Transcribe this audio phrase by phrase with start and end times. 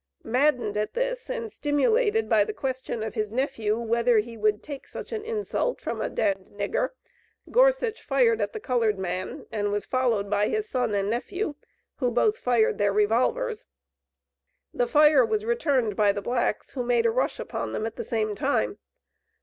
[0.23, 4.87] Maddened at this, and stimulated by the question of his nephew, whether he would "take
[4.87, 6.89] such an insult from a d d nigger,"
[7.51, 11.53] Gorsuch fired at the colored man, and was followed by his son and nephew,
[11.97, 13.67] who both fired their revolvers.
[14.73, 18.03] The fire was returned by the blacks, who made a rush upon them at the
[18.03, 18.79] same time.